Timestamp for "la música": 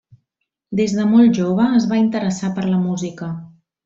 2.71-3.29